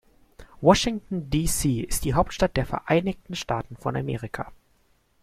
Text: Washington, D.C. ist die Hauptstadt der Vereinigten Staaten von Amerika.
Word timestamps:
Washington, 0.61 1.29
D.C. 1.29 1.81
ist 1.81 2.05
die 2.05 2.15
Hauptstadt 2.15 2.57
der 2.57 2.65
Vereinigten 2.65 3.35
Staaten 3.35 3.75
von 3.77 3.95
Amerika. 3.95 4.51